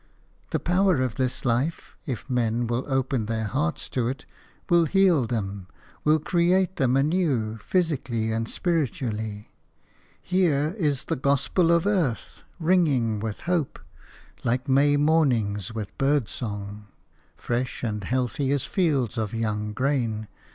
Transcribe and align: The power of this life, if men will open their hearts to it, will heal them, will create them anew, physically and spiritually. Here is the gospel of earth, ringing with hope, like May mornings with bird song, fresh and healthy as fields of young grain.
The 0.49 0.59
power 0.59 0.99
of 0.99 1.13
this 1.13 1.45
life, 1.45 1.95
if 2.07 2.27
men 2.27 2.65
will 2.65 2.85
open 2.91 3.27
their 3.27 3.43
hearts 3.43 3.87
to 3.89 4.07
it, 4.07 4.25
will 4.67 4.85
heal 4.85 5.27
them, 5.27 5.67
will 6.03 6.17
create 6.17 6.77
them 6.77 6.97
anew, 6.97 7.57
physically 7.59 8.31
and 8.31 8.49
spiritually. 8.49 9.51
Here 10.19 10.73
is 10.75 11.05
the 11.05 11.15
gospel 11.15 11.71
of 11.71 11.85
earth, 11.85 12.41
ringing 12.59 13.19
with 13.19 13.41
hope, 13.41 13.77
like 14.43 14.67
May 14.67 14.97
mornings 14.97 15.71
with 15.71 15.95
bird 15.99 16.27
song, 16.27 16.87
fresh 17.35 17.83
and 17.83 18.03
healthy 18.03 18.49
as 18.49 18.63
fields 18.63 19.19
of 19.19 19.35
young 19.35 19.71
grain. 19.71 20.27